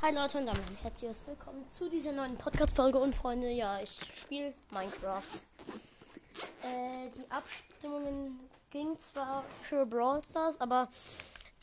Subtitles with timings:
[0.00, 3.98] Hi Leute und damit ein herzliches Willkommen zu dieser neuen Podcast-Folge und Freunde, ja, ich
[4.14, 5.22] spiele Minecraft.
[6.62, 8.38] Äh, die Abstimmungen
[8.70, 10.88] gingen zwar für Brawl Stars, aber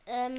[0.05, 0.35] ähm,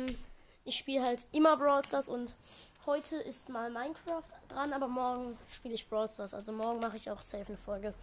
[0.66, 2.36] ich spiele halt immer Brawl Stars und
[2.84, 7.10] heute ist mal Minecraft dran, aber morgen spiele ich Brawl Stars, also morgen mache ich
[7.10, 7.94] auch safe eine Folge.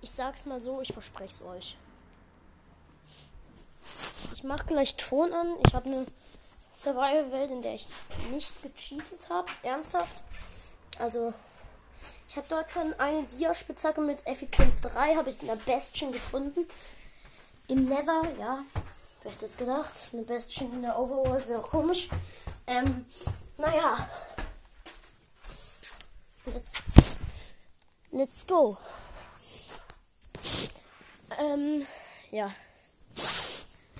[0.00, 1.76] Ich sag's mal so, ich verspreche es euch.
[4.32, 5.56] Ich mache gleich Ton an.
[5.66, 6.06] Ich habe eine
[6.72, 7.86] Survival-Welt, in der ich
[8.30, 9.48] nicht gecheatet habe.
[9.62, 10.22] Ernsthaft.
[10.98, 11.34] Also,
[12.28, 16.66] ich habe dort schon eine Dia-Spitzhacke mit Effizienz 3, habe ich in der Bestien gefunden.
[17.68, 18.64] Im Nether, ja.
[19.22, 19.92] Wer hätte es gedacht?
[20.12, 22.08] Eine Bestien in der Overworld wäre komisch.
[22.66, 23.06] Ähm,
[23.58, 24.08] naja.
[26.46, 26.72] Let's,
[28.10, 28.78] let's go.
[31.38, 31.86] Ähm,
[32.30, 32.50] ja.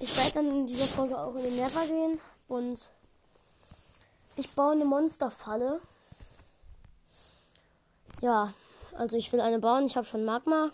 [0.00, 2.20] Ich werde dann in dieser Folge auch in den Nether gehen
[2.52, 2.90] und
[4.36, 5.80] ich baue eine Monsterfalle.
[8.20, 8.52] Ja,
[8.92, 9.86] also ich will eine bauen.
[9.86, 10.70] Ich habe schon Magma.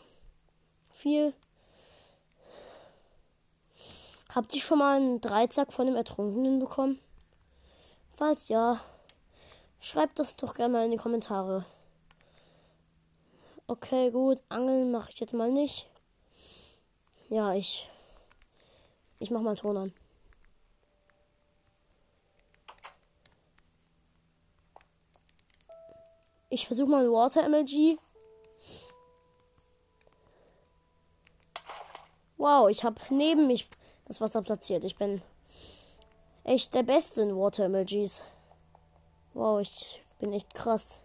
[0.92, 1.32] Viel.
[4.34, 6.98] Habt ihr schon mal einen Dreizack von dem Ertrunkenen bekommen?
[8.12, 8.80] Falls ja,
[9.78, 11.64] schreibt das doch gerne mal in die Kommentare.
[13.68, 14.42] Okay, gut.
[14.48, 15.88] Angeln mache ich jetzt mal nicht.
[17.28, 17.88] Ja, ich
[19.20, 19.94] ich mach mal Ton an.
[26.50, 27.98] Ich versuche mal Water MLG.
[32.38, 33.68] Wow, ich habe neben mich
[34.06, 34.84] das Wasser platziert.
[34.84, 35.20] Ich bin
[36.44, 38.24] echt der Beste in Water MLGs.
[39.34, 41.00] Wow, ich bin echt krass.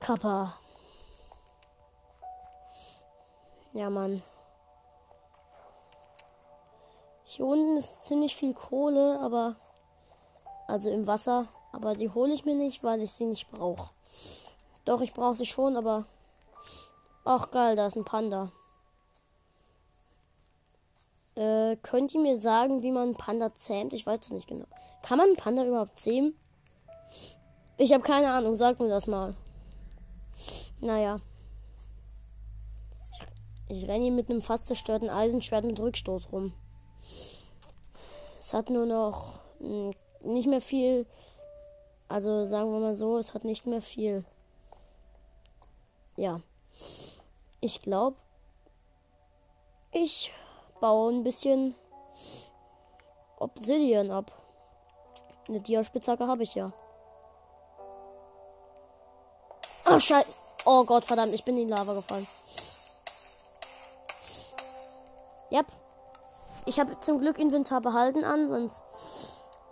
[0.00, 0.56] Kappa.
[3.74, 4.22] Ja, Mann.
[7.24, 9.56] Hier unten ist ziemlich viel Kohle, aber
[10.66, 13.86] also im Wasser, aber die hole ich mir nicht, weil ich sie nicht brauche.
[14.84, 16.04] Doch, ich brauche sie schon, aber
[17.24, 18.52] ach geil, da ist ein Panda.
[21.34, 23.94] Äh, könnt ihr mir sagen, wie man einen Panda zähmt?
[23.94, 24.66] Ich weiß es nicht genau.
[25.02, 26.34] Kann man einen Panda überhaupt zähmen?
[27.78, 29.34] Ich habe keine Ahnung, sagt mir das mal.
[30.80, 31.20] Naja.
[33.68, 36.52] Ich, ich renne hier mit einem fast zerstörten Eisenschwert mit Rückstoß rum.
[38.38, 41.06] Es hat nur noch hm, nicht mehr viel.
[42.12, 44.22] Also sagen wir mal so, es hat nicht mehr viel.
[46.14, 46.42] Ja.
[47.60, 48.18] Ich glaube,
[49.92, 50.30] ich
[50.78, 51.74] baue ein bisschen
[53.38, 54.30] Obsidian ab.
[55.48, 56.74] Eine Dia-Spitzhacke habe ich ja.
[59.90, 60.34] Oh, Scheiße.
[60.66, 62.26] Oh Gott, verdammt, ich bin in die Lava gefallen.
[65.50, 65.66] Yep.
[66.66, 68.82] Ich habe zum Glück Inventar behalten an, sonst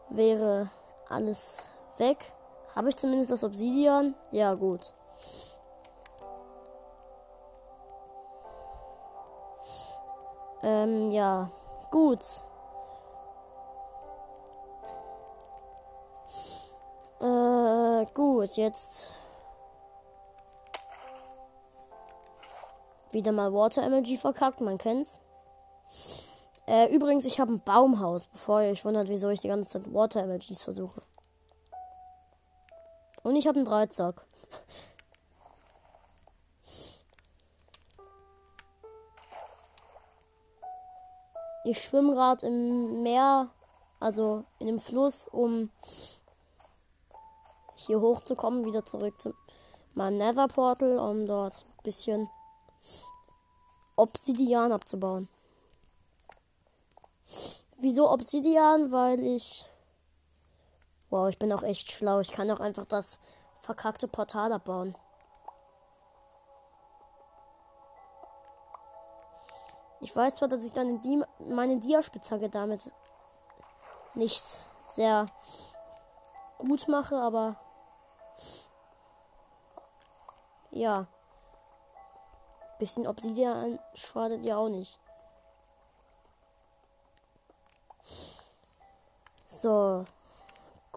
[0.09, 0.71] wäre
[1.11, 1.70] alles
[2.01, 2.33] weg.
[2.75, 4.15] Habe ich zumindest das Obsidian?
[4.33, 4.93] Ja, gut.
[10.63, 11.51] Ähm, ja.
[11.91, 12.45] Gut.
[17.21, 19.15] Äh, gut, jetzt
[23.11, 25.21] wieder mal Water Energy verkackt, man kennt's.
[26.67, 29.93] Äh, übrigens, ich habe ein Baumhaus, bevor ihr euch wundert, wieso ich die ganze Zeit
[29.93, 31.03] Water Emojis versuche.
[33.23, 34.25] Und ich habe einen Dreizack.
[41.65, 43.51] Ich schwimme gerade im Meer,
[44.01, 45.71] also in dem Fluss, um
[47.75, 49.35] hier hochzukommen, wieder zurück zu
[49.95, 52.31] meinem Nether Portal, um dort ein bisschen
[53.97, 55.29] Obsidian abzubauen.
[57.79, 58.93] Wieso Obsidian?
[58.93, 59.67] Weil ich.
[61.11, 62.21] Wow, ich bin auch echt schlau.
[62.21, 63.19] Ich kann auch einfach das
[63.61, 64.95] verkackte Portal abbauen.
[70.01, 72.91] Ich weiß zwar, dass ich dann die, meine Dia-Spitzhacke damit
[74.15, 75.27] nicht sehr
[76.59, 77.57] gut mache, aber
[80.71, 81.07] ja.
[82.79, 84.99] Bisschen Obsidian schadet ja auch nicht.
[89.47, 90.07] So.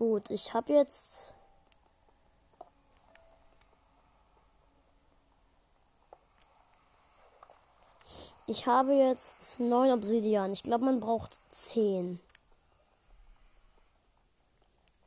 [0.05, 1.33] Gut, ich habe jetzt.
[8.45, 10.51] Ich habe jetzt neun Obsidian.
[10.51, 12.19] Ich glaube, man braucht zehn.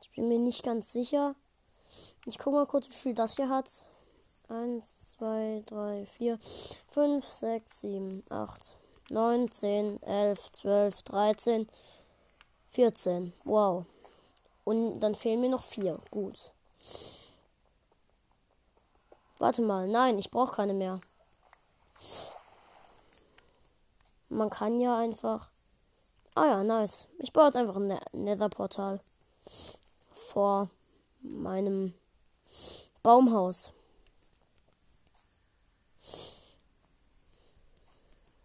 [0.01, 1.35] Ich bin mir nicht ganz sicher.
[2.25, 3.69] Ich gucke mal kurz, wie viel das hier hat.
[4.49, 6.39] 1, 2, 3, 4,
[6.87, 8.75] 5, 6, 7, 8,
[9.11, 11.69] 9, 10, 11, 12, 13,
[12.71, 13.33] 14.
[13.43, 13.85] Wow.
[14.67, 15.97] Und dann fehlen mir noch vier.
[16.11, 16.51] Gut.
[19.37, 19.87] Warte mal.
[19.87, 20.99] Nein, ich brauche keine mehr.
[24.27, 25.47] Man kann ja einfach.
[26.35, 27.07] Ah ja, nice.
[27.19, 28.99] Ich baue jetzt einfach ein ne-, Nether-Portal
[30.13, 30.69] vor
[31.21, 31.93] meinem
[33.03, 33.71] Baumhaus.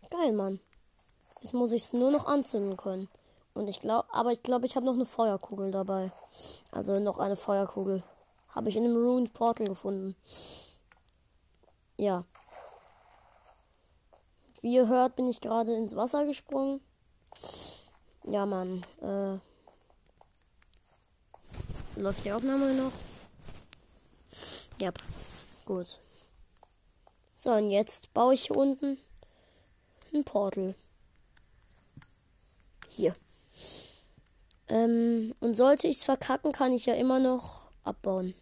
[0.08, 0.60] Geil, Mann.
[1.40, 3.08] Jetzt muss ich es nur noch anzünden können.
[3.54, 6.10] Und ich glaube, aber ich glaube, ich habe noch eine Feuerkugel dabei.
[6.70, 8.02] Also noch eine Feuerkugel.
[8.48, 10.16] Habe ich in einem Ruined Portal gefunden.
[11.96, 12.24] Ja.
[14.60, 16.80] Wie ihr hört, bin ich gerade ins Wasser gesprungen.
[18.24, 18.84] Ja, Mann.
[19.00, 19.38] Äh,
[22.00, 22.92] läuft die Aufnahme noch?
[24.80, 24.92] Ja.
[25.64, 26.00] Gut.
[27.34, 28.98] So, und jetzt baue ich hier unten
[30.14, 30.74] ein Portal.
[32.88, 33.14] Hier.
[34.68, 38.34] Ähm, und sollte ich es verkacken, kann ich ja immer noch abbauen.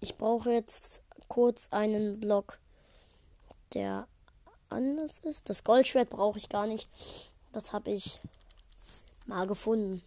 [0.00, 2.58] Ich brauche jetzt kurz einen Block,
[3.72, 4.08] der
[4.68, 5.48] anders ist.
[5.48, 6.88] Das Goldschwert brauche ich gar nicht.
[7.52, 8.20] Das habe ich
[9.26, 10.02] mal gefunden.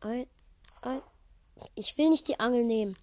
[0.00, 0.26] Ein,
[0.82, 1.02] ein.
[1.74, 2.96] Ich will nicht die Angel nehmen.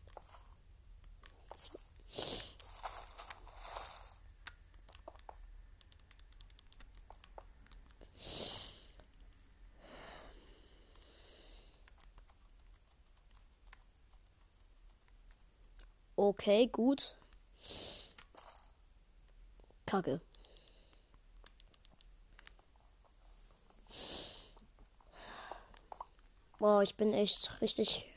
[16.23, 17.17] Okay, gut.
[19.85, 20.21] Kacke.
[26.59, 28.07] Wow, ich bin echt richtig.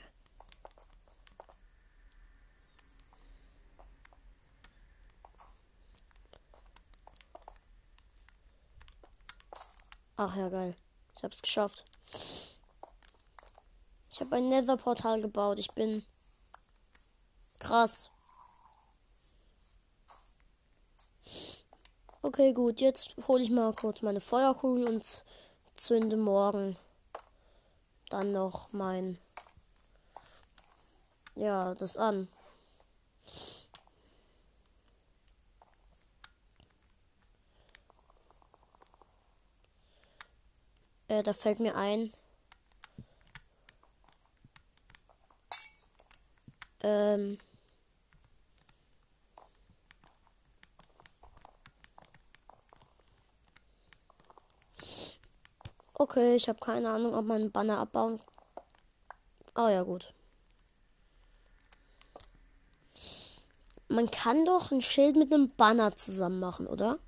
[10.17, 10.77] Ach ja, geil.
[11.17, 11.85] Ich hab's geschafft.
[14.13, 15.59] Ich habe ein Nether-Portal gebaut.
[15.59, 16.07] Ich bin
[17.67, 18.11] krass.
[22.23, 22.81] Okay, gut.
[22.81, 25.25] Jetzt hole ich mal kurz meine Feuerkugel und
[25.75, 26.77] zünde morgen
[28.09, 29.19] dann noch mein.
[31.35, 32.29] Ja, das an.
[41.09, 42.13] Äh, da fällt mir ein.
[46.81, 47.39] Ähm.
[56.17, 58.19] Okay, ich habe keine Ahnung, ob man einen Banner abbauen.
[59.55, 60.15] Oh ja, gut.
[63.89, 66.99] Man kann doch ein Schild mit einem Banner zusammen machen, oder?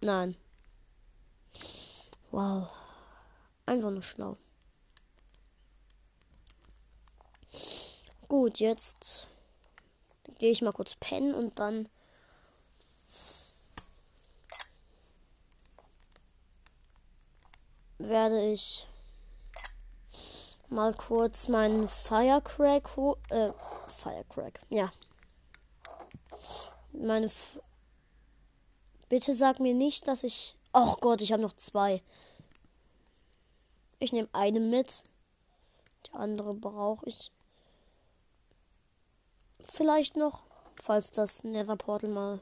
[0.00, 0.36] Nein.
[2.30, 2.70] Wow.
[3.66, 4.36] Einfach nur schlau.
[8.28, 9.26] Gut, jetzt
[10.38, 11.88] gehe ich mal kurz pennen und dann
[17.98, 18.86] werde ich
[20.68, 22.88] mal kurz meinen Firecrack,
[23.30, 23.50] äh,
[23.88, 24.92] Firecrack, ja.
[26.92, 27.60] Meine, F
[29.08, 32.02] bitte sag mir nicht, dass ich, ach Gott, ich habe noch zwei.
[33.98, 35.04] Ich nehme eine mit,
[36.06, 37.32] die andere brauche ich
[39.62, 40.42] vielleicht noch,
[40.80, 42.40] falls das Nether Portal mal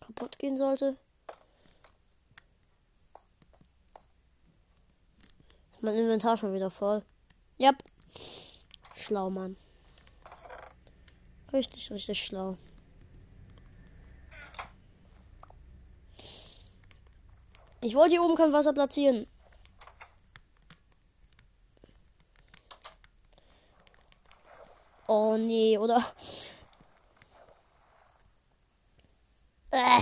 [0.00, 0.96] kaputt gehen sollte.
[5.84, 7.02] Mein Inventar schon wieder voll.
[7.60, 7.76] Yep.
[8.96, 9.54] Schlau, Mann.
[11.52, 12.56] Richtig, richtig schlau.
[17.82, 19.26] Ich wollte hier oben kein Wasser platzieren.
[25.06, 26.02] Oh nee, oder?
[29.70, 30.00] Äh,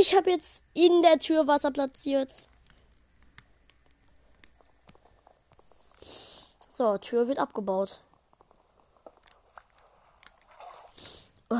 [0.00, 2.48] ich habe jetzt in der Tür Wasser platziert.
[6.78, 8.02] So, Tür wird abgebaut.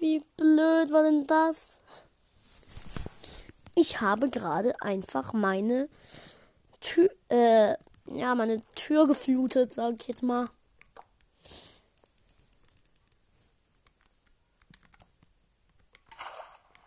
[0.00, 1.80] Wie blöd war denn das?
[3.76, 5.88] Ich habe gerade einfach meine
[6.80, 10.48] Tür, äh, ja, meine Tür geflutet, sag ich jetzt mal.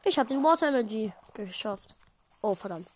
[0.03, 1.95] Ich habe den Water Energy geschafft.
[2.41, 2.91] Oh, verdammt.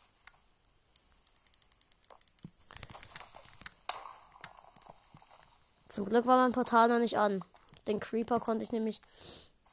[5.92, 7.44] Zum Glück war mein Portal noch nicht an.
[7.86, 9.02] Den Creeper konnte ich nämlich.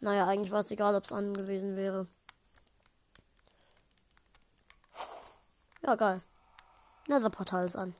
[0.00, 2.08] Naja, eigentlich war es egal, ob es an gewesen wäre.
[5.80, 6.20] Ja, geil.
[7.06, 7.94] Nether-Portal ist an.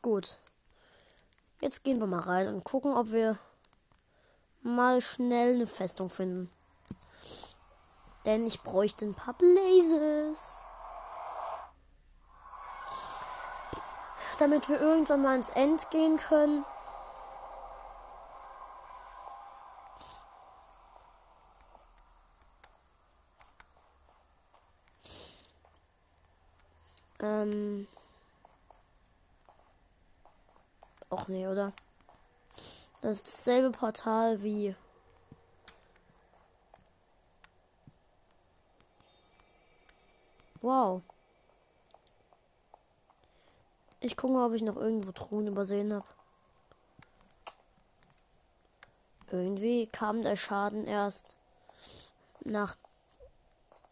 [0.00, 0.40] Gut.
[1.60, 3.36] Jetzt gehen wir mal rein und gucken, ob wir
[4.62, 6.52] mal schnell eine Festung finden.
[8.26, 10.62] Denn ich bräuchte ein paar Blazes.
[14.38, 16.64] Damit wir irgendwann mal ins End gehen können.
[27.20, 27.86] Ähm.
[31.08, 31.72] Och nee, oder?
[33.00, 34.74] Das ist dasselbe Portal wie.
[40.60, 41.02] Wow.
[44.04, 46.04] Ich gucke mal, ob ich noch irgendwo Truhen übersehen habe.
[49.30, 51.36] Irgendwie kam der Schaden erst
[52.40, 52.76] nach.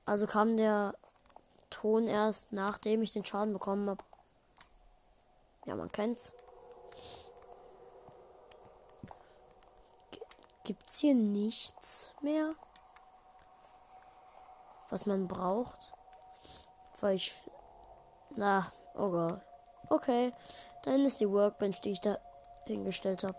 [0.04, 0.96] Also kam der
[1.70, 4.02] Ton erst nachdem ich den Schaden bekommen habe.
[5.64, 6.34] Ja, man kennt's.
[10.64, 12.54] Gibt's hier nichts mehr,
[14.90, 15.92] was man braucht?
[17.00, 17.32] Weil ich.
[18.30, 19.40] Na, oh Gott.
[19.90, 20.32] Okay,
[20.85, 22.16] dann ist die Workbench, die ich da
[22.64, 23.37] hingestellt habe.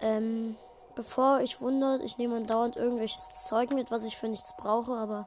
[0.00, 0.56] Ähm
[0.94, 5.26] bevor ich wundert, ich nehme dauernd irgendwelches Zeug mit, was ich für nichts brauche, aber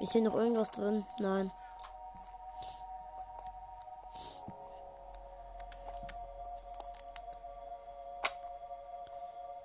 [0.00, 1.06] ist hier noch irgendwas drin?
[1.18, 1.50] Nein.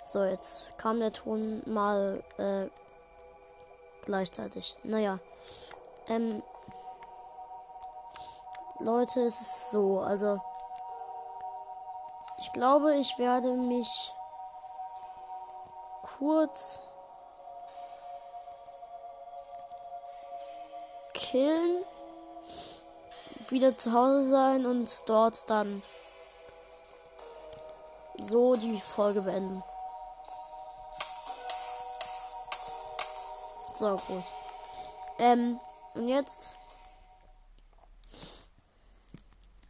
[0.06, 2.68] So, jetzt kam der Ton mal äh,
[4.06, 4.78] gleichzeitig.
[4.84, 5.20] Naja.
[6.08, 6.42] Ähm,
[8.80, 10.40] Leute, es ist so, also
[12.40, 14.14] ich glaube, ich werde mich
[16.18, 16.82] kurz
[21.14, 21.84] killen,
[23.50, 25.82] wieder zu Hause sein und dort dann
[28.18, 29.64] so die Folge beenden.
[33.78, 34.24] So, gut.
[35.20, 35.60] Ähm,
[35.96, 36.54] und jetzt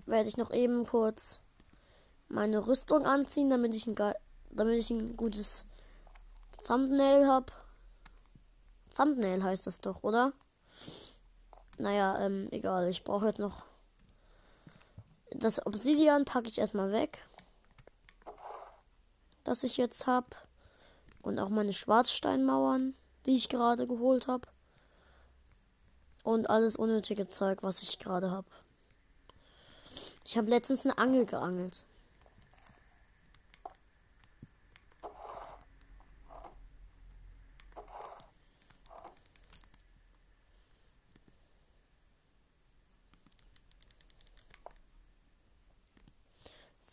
[0.06, 1.40] werde ich noch eben kurz
[2.28, 3.96] meine Rüstung anziehen, damit ich ein,
[4.52, 5.66] damit ich ein gutes
[6.68, 7.52] Thumbnail habe.
[8.96, 10.34] Thumbnail heißt das doch, oder?
[11.78, 12.88] Naja, ähm, egal.
[12.90, 13.64] Ich brauche jetzt noch.
[15.32, 17.26] Das Obsidian packe ich erstmal weg.
[19.44, 20.28] Das ich jetzt habe.
[21.24, 22.96] Und auch meine Schwarzsteinmauern,
[23.26, 24.48] die ich gerade geholt habe.
[26.24, 28.48] Und alles unnötige Zeug, was ich gerade habe.
[30.26, 31.86] Ich habe letztens eine Angel geangelt.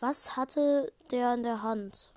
[0.03, 2.11] Was hatte der in der Hand?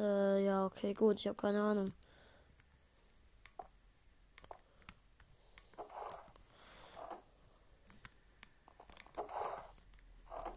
[0.00, 1.92] Äh, ja, okay, gut, ich habe keine Ahnung.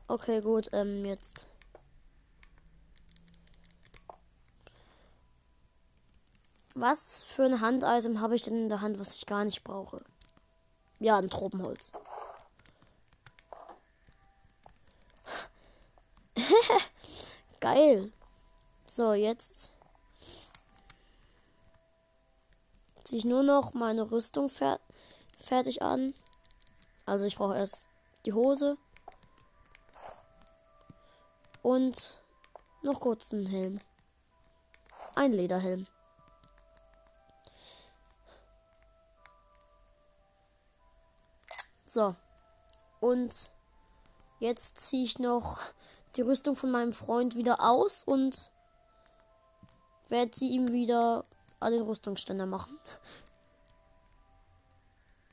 [0.08, 1.48] Okay, gut, ähm, jetzt.
[6.76, 10.02] Was für ein Handitem habe ich denn in der Hand, was ich gar nicht brauche?
[11.00, 11.92] Ja, ein Tropenholz.
[17.60, 18.12] Geil.
[18.96, 19.74] So, jetzt
[23.04, 24.80] ziehe ich nur noch meine Rüstung fer
[25.40, 26.14] fertig an.
[27.08, 27.88] Also ich brauche erst
[28.28, 28.78] die Hose
[31.64, 32.24] und
[32.84, 33.80] noch kurz einen Helm.
[35.16, 35.88] Ein Lederhelm.
[41.88, 42.16] So.
[43.00, 43.50] Und
[44.38, 45.58] jetzt ziehe ich noch
[46.16, 48.53] die Rüstung von meinem Freund wieder aus und
[50.14, 51.26] werde sie ihm wieder
[51.60, 52.80] an den Rüstungsständer machen.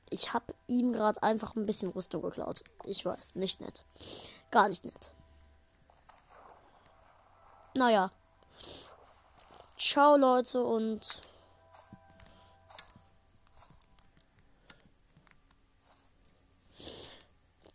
[0.08, 2.64] Ich habe ihm gerade einfach ein bisschen Rüstung geklaut.
[2.84, 3.84] Ich weiß, nicht nett.
[4.50, 5.12] Gar nicht nett.
[7.74, 8.10] Naja.
[9.76, 11.22] Ciao Leute und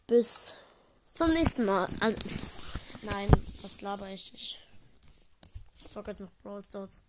[0.07, 0.57] bis
[1.13, 1.87] zum nächsten Mal.
[1.99, 2.17] Also
[3.03, 3.29] Nein,
[3.61, 4.33] was laber ich?
[4.33, 4.64] Ich
[5.95, 6.99] zocke jetzt noch Brawl Stars.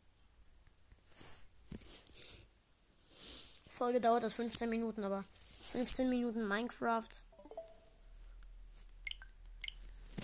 [3.68, 5.24] Folge dauert das 15 Minuten, aber
[5.72, 7.08] 15 Minuten Minecraft.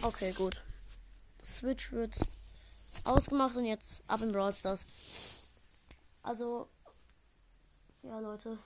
[0.02, 0.62] Okay, gut.
[1.44, 2.14] Switch wird
[3.02, 4.86] ausgemacht und jetzt ab in Brawl Stars.
[6.22, 6.68] Also,
[8.02, 8.58] ja, Leute.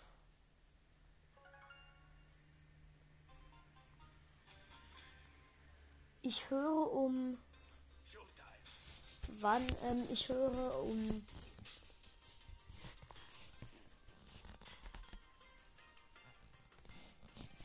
[6.21, 7.38] Ich höre um.
[9.40, 9.66] Wann?
[9.85, 11.26] Ähm, ich höre um.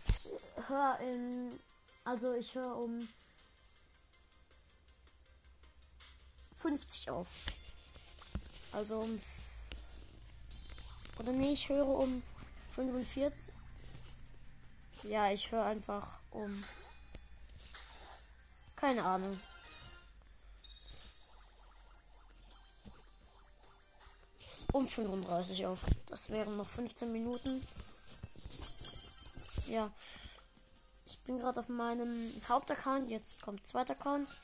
[0.09, 1.59] Ich höre in.
[2.03, 3.07] Also, ich höre um.
[6.61, 7.27] 50 auf.
[8.71, 9.19] Also um.
[11.17, 12.21] Oder nee, ich höre um
[12.75, 13.53] 45.
[15.03, 16.63] Ja, ich höre einfach um.
[18.75, 19.39] Keine Ahnung.
[24.71, 25.85] Um 35 auf.
[26.07, 27.61] Das wären noch 15 Minuten.
[29.67, 29.91] Ja.
[31.05, 33.09] Ich bin gerade auf meinem Hauptaccount.
[33.09, 34.37] Jetzt kommt zweiter Account.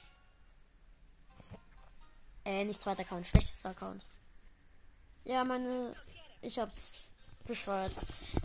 [2.46, 4.04] Äh, nicht zweiter Account, schlechtester Account.
[5.26, 5.94] Ja, meine.
[6.42, 7.08] Ich hab's
[7.46, 7.92] bescheuert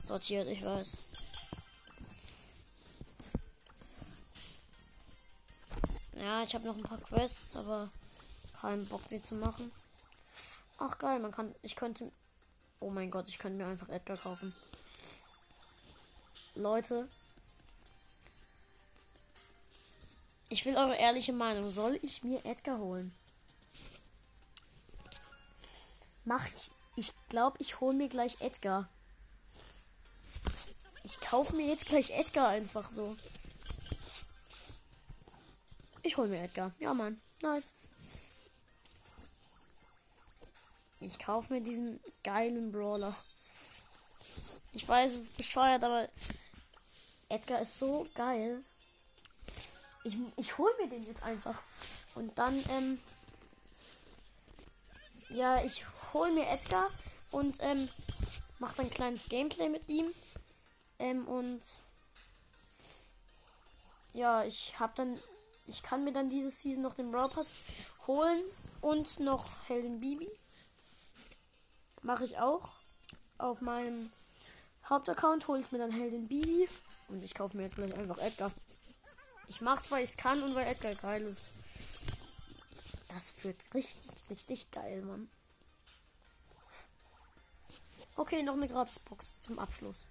[0.02, 0.96] sortiert, ich weiß.
[6.16, 7.90] Ja, ich habe noch ein paar Quests, aber
[8.60, 9.70] keinen Bock, sie zu machen.
[10.78, 11.54] Ach geil, man kann.
[11.62, 12.10] Ich könnte.
[12.80, 14.54] Oh mein Gott, ich könnte mir einfach Edgar kaufen.
[16.54, 17.08] Leute.
[20.48, 21.70] Ich will eure ehrliche Meinung.
[21.72, 23.14] Soll ich mir Edgar holen?
[26.24, 26.70] Mach ich.
[26.94, 28.88] Ich glaube, ich hole mir gleich Edgar.
[31.04, 33.16] Ich kaufe mir jetzt gleich Edgar einfach so.
[36.02, 36.72] Ich hole mir Edgar.
[36.78, 37.20] Ja, Mann.
[37.40, 37.70] Nice.
[41.02, 43.14] Ich kaufe mir diesen geilen Brawler.
[44.72, 46.08] Ich weiß, es ist bescheuert, aber
[47.28, 48.62] Edgar ist so geil.
[50.04, 51.60] Ich, ich hole mir den jetzt einfach.
[52.14, 53.00] Und dann, ähm,
[55.28, 56.88] ja, ich hole mir Edgar
[57.32, 57.88] und ähm,
[58.60, 60.06] mache ein kleines Gameplay mit ihm.
[61.00, 61.62] Ähm, und
[64.12, 65.18] ja, ich habe dann,
[65.66, 67.54] ich kann mir dann diese Season noch den Brawl Pass
[68.06, 68.42] holen
[68.80, 70.30] und noch Helden Bibi.
[72.02, 72.72] Mache ich auch.
[73.38, 74.12] Auf meinem
[74.88, 76.68] Hauptaccount hole ich mir dann Heldin Bibi
[77.08, 78.52] und ich kaufe mir jetzt gleich einfach Edgar.
[79.48, 81.48] Ich mach's, weil ich kann und weil Edgar geil ist.
[83.08, 85.28] Das wird richtig, richtig geil, Mann.
[88.16, 90.06] Okay, noch eine Gratisbox zum Abschluss.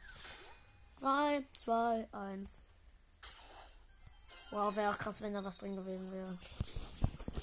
[1.01, 2.63] 3, 2, 1.
[4.51, 6.37] Wow, wäre auch krass, wenn da was drin gewesen wäre.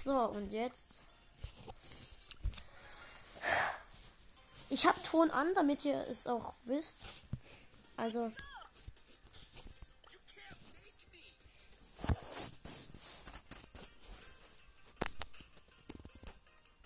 [0.05, 1.05] So, und jetzt.
[4.71, 7.07] Ich habe Ton an, damit ihr es auch wisst.
[7.97, 8.33] Also.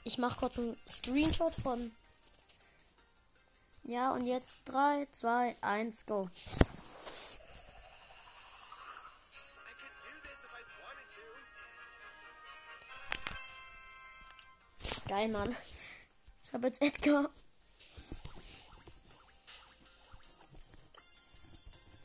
[0.04, 1.92] Ich mache kurz einen Screenshot von
[3.84, 6.30] ja, und jetzt 3, 2, 1, go.
[15.08, 15.54] Geil, Mann.
[16.44, 17.28] Ich habe jetzt Edgar.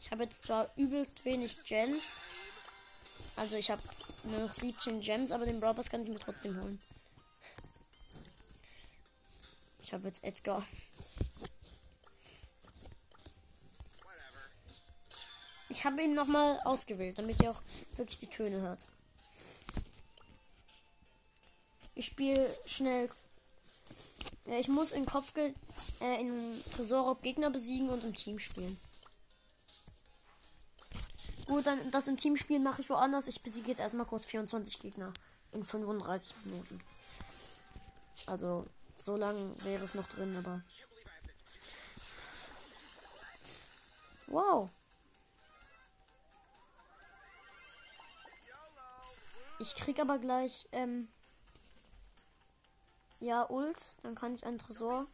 [0.08, 2.22] Ich habe jetzt zwar übelst wenig Gems.
[3.36, 3.82] Also ich habe
[4.24, 6.80] nur noch 17 Gems, aber den Brawl kann ich mir trotzdem holen.
[9.84, 10.66] Ich habe jetzt Edgar.
[15.68, 17.62] Ich habe ihn nochmal ausgewählt, damit ihr auch
[17.98, 18.88] wirklich die Töne hört.
[21.96, 23.10] Ich spiele schnell.
[24.46, 25.54] Ja, ich muss in Kopfgeld
[26.00, 28.80] äh, in Tresorraub Gegner besiegen und im Team spielen.
[31.48, 33.28] Gut, dann das im Team spielen mache ich woanders.
[33.28, 35.14] Ich besiege jetzt erstmal kurz 24 Gegner
[35.54, 36.82] in 35 Minuten.
[38.26, 38.66] Also,
[38.98, 40.62] so lang wäre es noch drin, aber.
[44.28, 44.70] Wow.
[49.60, 51.08] Ich krieg aber gleich, ähm,
[53.20, 53.96] ja, Ult.
[54.04, 55.08] Dann kann ich einen Tresor.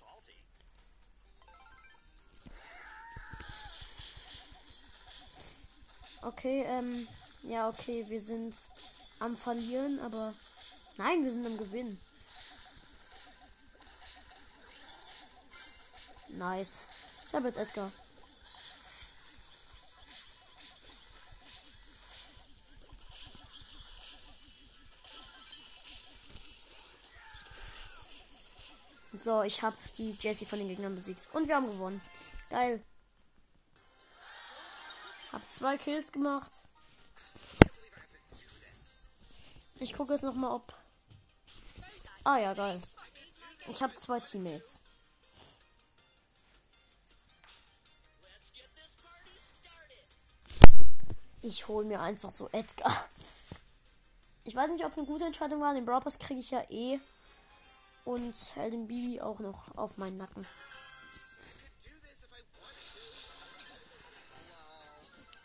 [6.26, 7.08] Okay, ähm,
[7.44, 8.56] ja, okay, wir sind
[9.20, 10.34] am Verlieren, aber
[10.98, 12.00] nein, wir sind am Gewinn.
[16.30, 16.84] Nice.
[17.28, 17.92] Ich habe jetzt Edgar.
[29.22, 31.28] So, ich habe die Jessie von den Gegnern besiegt.
[31.34, 32.02] Und wir haben gewonnen.
[32.50, 32.84] Geil.
[35.54, 36.52] Zwei Kills gemacht.
[39.76, 40.74] Ich gucke jetzt noch mal, ob.
[42.24, 42.82] Ah ja, geil.
[43.68, 44.80] Ich habe zwei Teammates.
[51.44, 53.06] Ich hole mir einfach so Edgar.
[54.46, 55.76] Ich weiß nicht, ob es eine gute Entscheidung war.
[55.76, 57.00] Den Brawl kriege ich ja eh.
[58.06, 60.48] Und den Bibi auch noch auf meinen Nacken.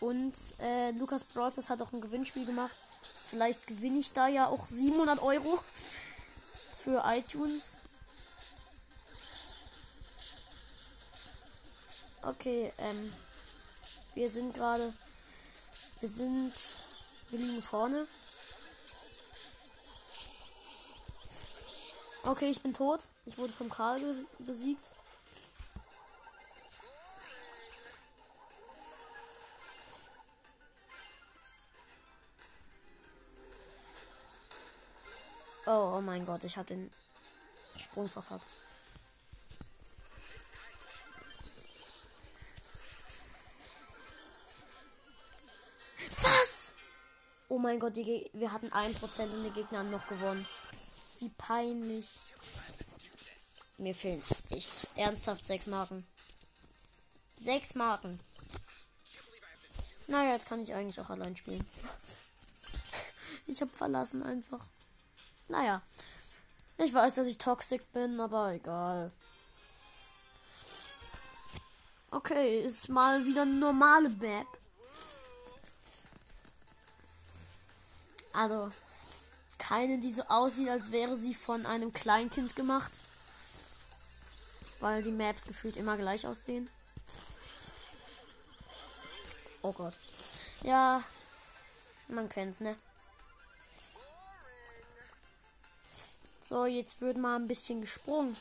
[0.01, 2.79] Und äh, Lukas Brawlers hat auch ein Gewinnspiel gemacht.
[3.29, 5.59] Vielleicht gewinne ich da ja auch 700 Euro
[6.83, 7.79] für iTunes.
[12.23, 13.13] Okay, ähm,
[14.15, 14.93] wir sind gerade,
[16.01, 16.53] wir sind,
[17.31, 18.07] wir liegen vorne.
[22.25, 23.01] Okay, ich bin tot.
[23.27, 24.01] Ich wurde vom Karl
[24.39, 24.85] besiegt.
[35.71, 36.91] Oh, oh mein Gott, ich habe den
[37.77, 38.55] Sprung verkackt.
[46.23, 46.73] Was?
[47.51, 50.49] Oh mein Gott, wir hatten 1% und die Gegner haben noch gewonnen.
[51.19, 52.19] Wie peinlich.
[53.77, 56.07] Mir fehlen echt ernsthaft sechs Marken.
[57.43, 58.19] Sechs Marken.
[60.07, 61.69] Naja, jetzt kann ich eigentlich auch allein spielen.
[63.47, 64.61] Ich habe verlassen einfach.
[65.49, 65.83] Naja.
[66.77, 69.11] Ich weiß, dass ich toxisch bin, aber egal.
[72.11, 74.47] Okay, ist mal wieder eine normale Map.
[78.33, 78.71] Also,
[79.59, 83.05] keine, die so aussieht, als wäre sie von einem Kleinkind gemacht.
[84.81, 86.71] Weil die Maps gefühlt immer gleich aussehen.
[89.63, 89.99] Oh Gott.
[90.63, 91.03] Ja,
[92.07, 92.77] man kennt's, ne?
[96.49, 98.35] So, jetzt wird mal ein bisschen gesprungen.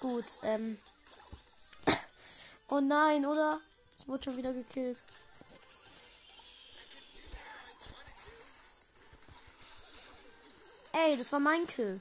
[0.00, 0.78] Gut, ähm.
[2.68, 3.60] Oh nein, oder?
[3.96, 5.04] Es wurde schon wieder gekillt.
[10.92, 12.00] Ey, das war mein Kill.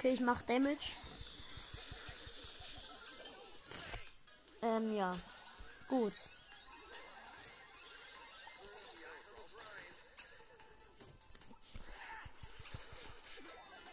[0.00, 0.92] Okay, ich mach Damage.
[4.62, 5.14] Ähm, ja.
[5.88, 6.14] Gut.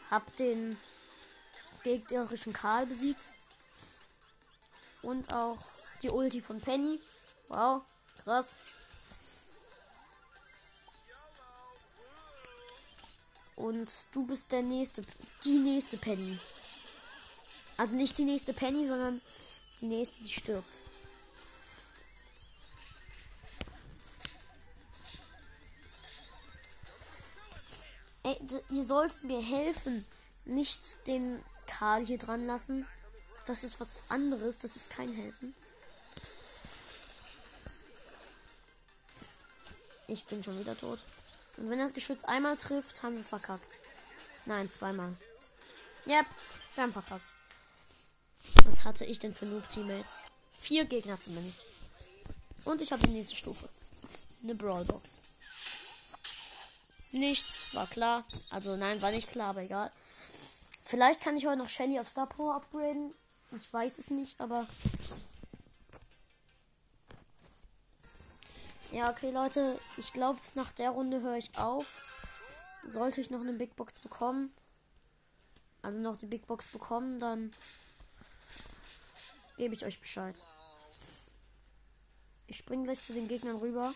[0.09, 0.77] Hab den
[1.83, 3.33] gegnerischen Karl besiegt.
[5.01, 5.57] Und auch
[6.03, 7.01] die Ulti von Penny.
[7.49, 7.81] Wow,
[8.23, 8.55] krass.
[13.67, 15.01] Und du bist der nächste,
[15.43, 16.39] die nächste Penny.
[17.75, 19.19] Also nicht die nächste Penny, sondern
[19.81, 20.79] die nächste, die stirbt.
[28.23, 28.37] Ey,
[28.69, 30.05] ihr sollt mir helfen.
[30.45, 32.87] Nicht den Karl hier dran lassen.
[33.47, 34.57] Das ist was anderes.
[34.59, 35.53] Das ist kein Helfen.
[40.07, 40.99] Ich bin schon wieder tot.
[41.57, 43.77] Und wenn das Geschütz einmal trifft, haben wir verkackt.
[44.45, 45.15] Nein, zweimal.
[46.05, 46.25] Yep,
[46.75, 47.33] wir haben verkackt.
[48.65, 50.25] Was hatte ich denn für Noob-Teammates?
[50.59, 51.65] Vier Gegner zumindest.
[52.63, 53.69] Und ich habe die nächste Stufe.
[54.43, 55.21] Eine Brawlbox.
[57.11, 58.25] Nichts, war klar.
[58.49, 59.91] Also nein, war nicht klar, aber egal.
[60.85, 63.13] Vielleicht kann ich heute noch Shelly auf Star Power upgraden.
[63.57, 64.67] Ich weiß es nicht, aber
[68.91, 69.79] Ja, okay, Leute.
[69.97, 72.01] Ich glaube, nach der Runde höre ich auf.
[72.89, 74.53] Sollte ich noch eine Big Box bekommen,
[75.81, 77.53] also noch die Big Box bekommen, dann
[79.57, 80.41] gebe ich euch Bescheid.
[82.45, 83.93] Ich springe gleich zu den Gegnern rüber.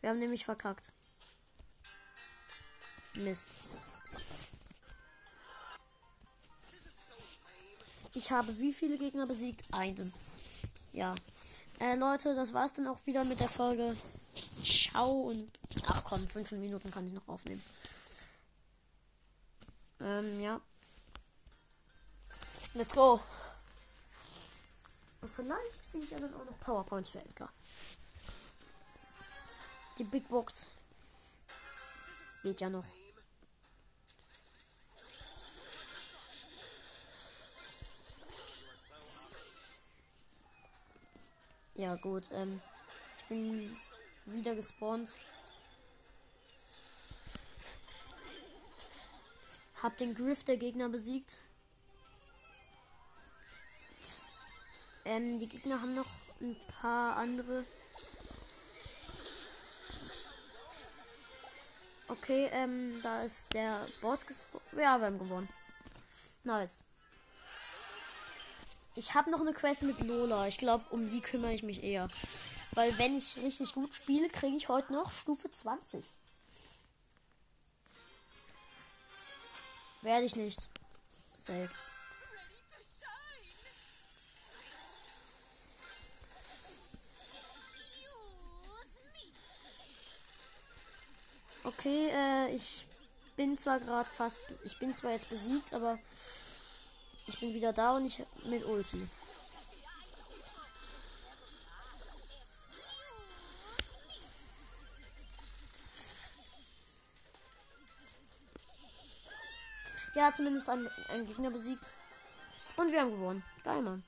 [0.00, 0.92] Wir haben nämlich verkackt.
[3.14, 3.58] Mist.
[8.12, 9.64] Ich habe wie viele Gegner besiegt?
[9.72, 10.12] Einen.
[10.92, 11.14] Ja.
[11.78, 13.96] Äh, Leute, das war's dann auch wieder mit der Folge.
[14.64, 15.50] Ciao und.
[15.86, 17.62] Ach komm, 15 Minuten kann ich noch aufnehmen.
[20.00, 20.60] Ähm, ja.
[22.74, 23.20] Let's go.
[25.20, 27.52] Und vielleicht ziehe ich ja dann auch noch PowerPoints für Edgar.
[29.98, 30.66] Die Big Box
[32.42, 32.84] geht ja noch.
[41.76, 42.30] Ja, gut.
[42.32, 42.60] Ähm,
[43.18, 43.76] ich bin
[44.24, 45.14] wieder gespawnt.
[49.82, 51.38] Hab den Griff der Gegner besiegt.
[55.04, 56.10] Ähm, die Gegner haben noch
[56.40, 57.64] ein paar andere.
[62.08, 64.64] Okay, ähm, da ist der Bot gespawnt.
[64.72, 65.48] Ja, wir haben gewonnen.
[66.42, 66.84] Nice.
[68.98, 70.48] Ich habe noch eine Quest mit Lola.
[70.48, 72.08] Ich glaube, um die kümmere ich mich eher.
[72.72, 76.02] Weil wenn ich richtig gut spiele, kriege ich heute noch Stufe 20.
[80.00, 80.68] Werde ich nicht.
[81.34, 81.70] Safe.
[91.64, 92.86] Okay, äh, ich
[93.36, 94.38] bin zwar gerade fast.
[94.64, 95.98] Ich bin zwar jetzt besiegt, aber
[97.26, 99.08] ich bin wieder da und ich mit Ulti.
[110.14, 111.90] Ja, zumindest ein, ein Gegner besiegt.
[112.76, 113.44] Und wir haben gewonnen.
[113.64, 114.02] Geil, Mann.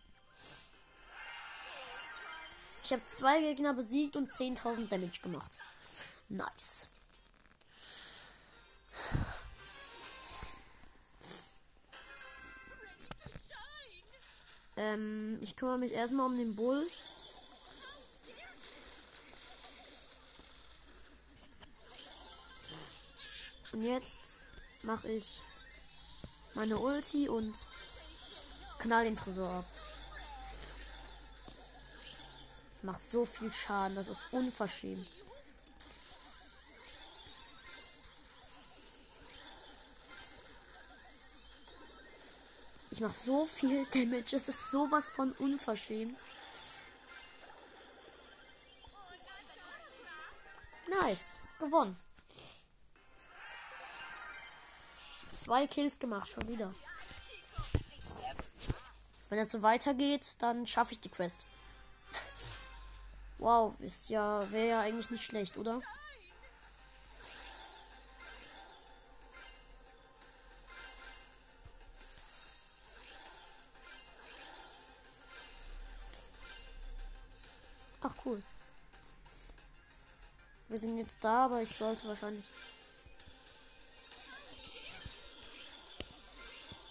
[2.83, 5.59] Ich habe zwei Gegner besiegt und 10.000 Damage gemacht.
[6.31, 6.89] Nice.
[14.79, 16.87] Ähm, ich kümmere mich erstmal um den Bull.
[23.73, 24.45] Und jetzt
[24.83, 25.43] mache ich
[26.55, 27.55] meine Ulti und
[28.79, 29.65] knall den Tresor ab.
[32.77, 35.18] Ich mache so viel Schaden, das ist unverschämt.
[42.99, 44.35] Ich mache so viel Damage.
[44.35, 46.19] Es ist sowas von unverschämt.
[50.89, 51.37] Nice.
[51.61, 51.97] Gewonnen.
[55.29, 56.75] Zwei Kills gemacht, schon wieder.
[59.29, 61.47] Wenn es so weitergeht, dann schaffe ich die Quest.
[63.39, 65.81] Wow, ist ja, wäre ja eigentlich nicht schlecht, oder?
[81.09, 82.45] Jetzt da, aber ich sollte wahrscheinlich.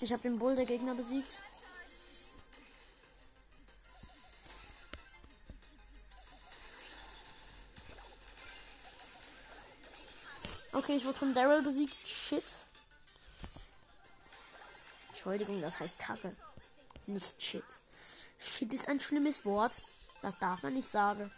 [0.02, 1.38] Ich habe den Bull der Gegner besiegt.
[10.74, 11.96] Okay, ich wurde von Daryl besiegt.
[12.08, 12.44] Shit.
[15.10, 16.36] Entschuldigung, das heißt Kacke.
[17.06, 17.80] Nicht Shit.
[18.40, 19.82] Shit ist ein schlimmes Wort.
[20.22, 21.32] Das darf man nicht sagen.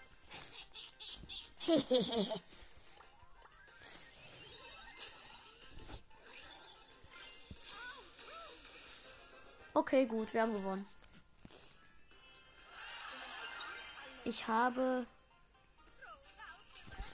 [9.89, 10.85] okay, gut, wir haben gewonnen.
[14.23, 15.07] Ich habe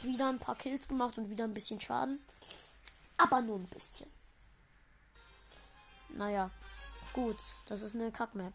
[0.02, 2.20] wieder ein paar Kills gemacht und wieder ein bisschen Schaden.
[3.16, 4.12] Aber nur ein bisschen.
[6.10, 6.52] Naja,
[7.14, 8.52] gut, das ist eine Kackmap.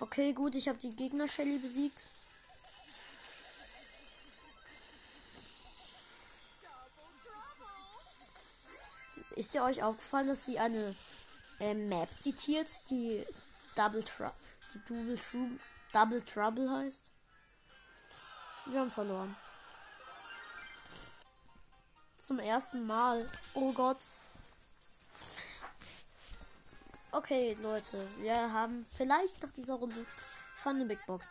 [0.00, 2.06] Okay, gut, ich habe die Gegner Shelly besiegt.
[9.36, 10.94] Ist dir euch aufgefallen, dass sie eine
[11.60, 13.22] äh, Map zitiert, die
[13.76, 14.32] Double Trouble,
[14.72, 15.50] die Double, Trou
[15.92, 17.10] Double Trouble heißt?
[18.64, 19.36] Wir haben verloren.
[22.18, 23.30] Zum ersten Mal.
[23.52, 24.08] Oh Gott.
[27.12, 30.06] Okay, Leute, wir haben vielleicht nach dieser Runde
[30.62, 31.28] schon eine Big Box.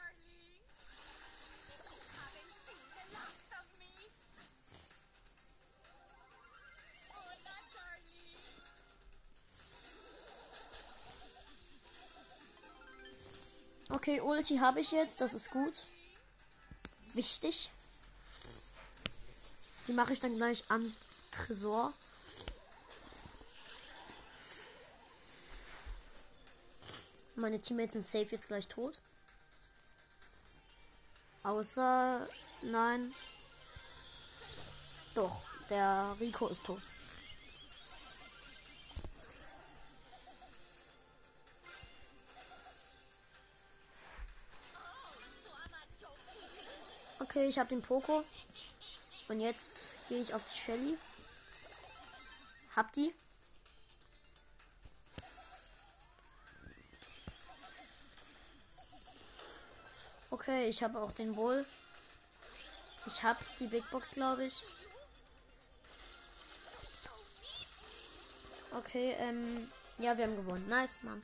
[14.08, 15.88] Okay, Ulti habe ich jetzt, das ist gut.
[17.16, 17.72] Wichtig.
[19.88, 20.96] Die mache ich dann gleich am
[21.32, 21.92] Tresor.
[27.34, 29.00] Meine Teammates sind safe jetzt gleich tot.
[31.42, 32.30] Außer.
[32.62, 33.12] Nein.
[35.16, 35.42] Doch,
[35.72, 36.82] der Rico ist tot.
[47.28, 48.24] Okay, ich habe den Poco.
[49.30, 50.96] Und jetzt gehe ich auf die Shelly.
[52.76, 53.16] Hab die.
[60.30, 61.66] Okay, ich habe auch den Bull.
[63.08, 64.64] Ich habe die Big Box, glaube ich.
[68.72, 70.70] Okay, ähm, ja, wir haben gewonnen.
[70.70, 71.24] Nice, Mann.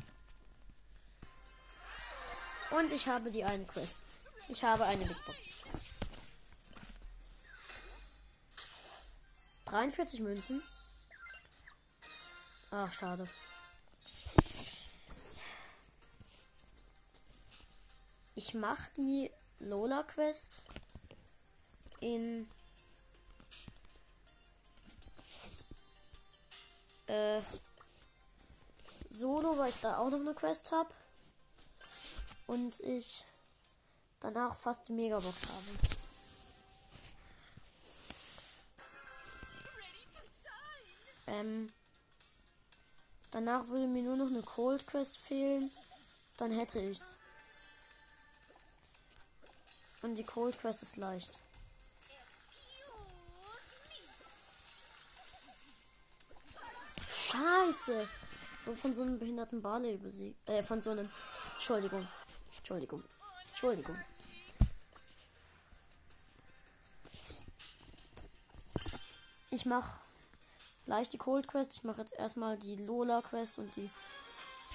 [2.71, 3.99] Und ich habe die eine Quest.
[4.47, 5.51] Ich habe eine Big Box.
[9.71, 10.62] 43 Münzen.
[12.71, 13.25] Ach, schade.
[18.36, 20.62] Ich mache die Lola Quest
[22.01, 22.49] in
[27.07, 27.39] äh,
[29.10, 30.93] Solo, weil ich da auch noch eine Quest habe.
[32.45, 33.23] Und ich
[34.19, 36.00] danach fast die Megabox habe.
[41.31, 41.71] Ähm,
[43.31, 45.71] danach würde mir nur noch eine Cold Quest fehlen.
[46.35, 47.15] Dann hätte ich's.
[50.01, 51.39] Und die Cold Quest ist leicht.
[57.07, 58.09] Scheiße.
[58.65, 60.37] Und von so einem behinderten Barley besiegt.
[60.49, 61.09] Äh, von so einem.
[61.53, 62.05] Entschuldigung.
[62.57, 63.03] Entschuldigung.
[63.51, 63.97] Entschuldigung.
[69.49, 70.01] Ich mach
[70.85, 71.73] gleich die Cold Quest.
[71.73, 73.89] Ich mache jetzt erstmal die Lola Quest und die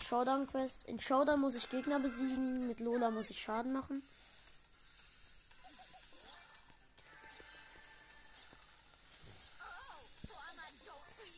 [0.03, 0.85] Showdown Quest.
[0.85, 2.67] In Showdown muss ich Gegner besiegen.
[2.67, 4.03] Mit Lola muss ich Schaden machen.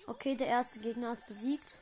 [0.07, 1.79] Okay, der erste Gegner ist besiegt.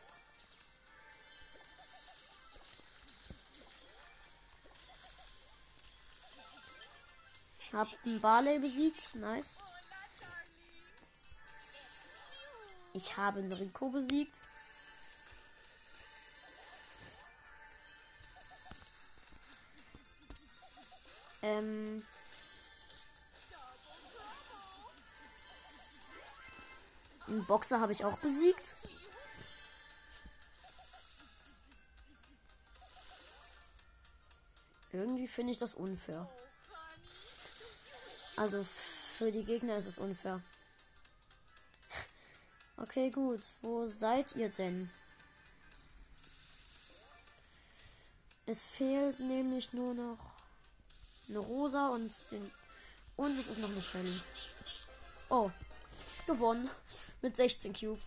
[7.73, 9.15] Hab einen Barley besiegt.
[9.15, 9.61] Nice.
[12.97, 14.45] Ich habe Rico besiegt.
[21.43, 22.03] Ähm.
[27.27, 28.77] Einen Boxer habe ich auch besiegt.
[34.91, 36.27] Irgendwie finde ich das unfair.
[38.37, 38.65] Also
[39.19, 40.41] für die Gegner ist es unfair.
[42.79, 43.41] Okay, gut.
[43.63, 44.91] Wo seid ihr denn?
[48.45, 50.19] Es fehlt nämlich nur noch
[51.29, 52.51] eine Rosa und den
[53.17, 54.21] und es ist noch eine Shelly.
[55.31, 55.51] Oh,
[56.27, 56.71] gewonnen
[57.23, 58.07] mit 16 Cubes.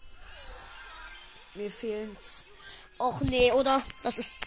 [1.55, 2.45] Mir fehlen's.
[2.99, 3.81] Och nee, oder?
[4.03, 4.45] Das ist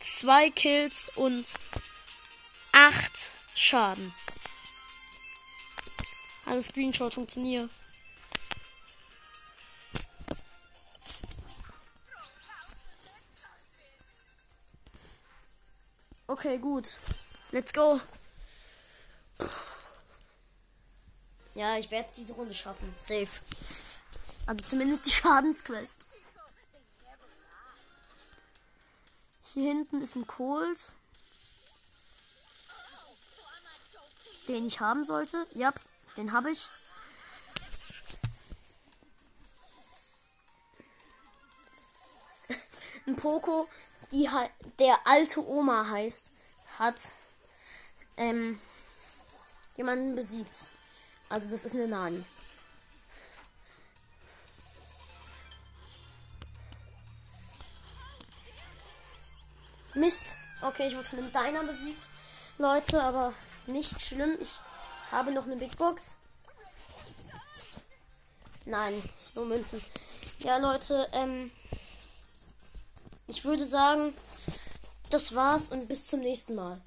[0.00, 1.52] zwei Kills und
[2.72, 4.14] acht Schaden.
[6.46, 7.68] Alles Screenshot funktioniert.
[16.30, 16.98] Okay, gut.
[17.52, 18.02] Let's go.
[21.54, 22.94] Ja, ich werde diese Runde schaffen.
[22.98, 23.40] Safe.
[24.44, 26.06] Also zumindest die Schadensquest.
[29.54, 30.92] Hier hinten ist ein Cold.
[34.48, 35.46] Den ich haben sollte.
[35.54, 35.72] Ja,
[36.18, 36.68] den habe ich.
[43.06, 43.66] ein Poco,
[44.12, 44.28] die
[44.78, 46.32] der alte Oma heißt,
[46.78, 47.12] hat
[48.16, 48.60] ähm,
[49.76, 50.64] jemanden besiegt.
[51.28, 52.24] Also das ist eine Nani.
[59.94, 60.38] Mist.
[60.62, 62.08] Okay, ich wurde von einem Diner besiegt.
[62.56, 63.32] Leute, aber
[63.66, 64.36] nicht schlimm.
[64.40, 64.54] Ich
[65.10, 66.14] habe noch eine Big Box.
[68.64, 69.02] Nein,
[69.34, 69.82] nur Münzen.
[70.40, 71.50] Ja, Leute, ähm,
[73.28, 74.14] ich würde sagen,
[75.10, 76.80] das war's und bis zum nächsten Mal.